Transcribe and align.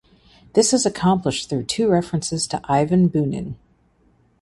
This 0.53 0.73
is 0.73 0.83
accomplished 0.83 1.47
through 1.47 1.65
two 1.65 1.87
references 1.87 2.47
to 2.47 2.61
Ivan 2.63 3.07
Bunin. 3.07 3.53